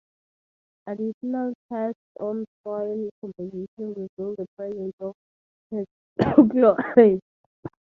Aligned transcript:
Additional 0.87 1.53
tests 1.71 1.99
on 2.19 2.43
soil 2.63 3.07
composition 3.21 3.67
revealed 3.77 4.37
the 4.37 4.47
presence 4.57 4.95
of 4.99 5.13
perchlorate. 6.19 7.21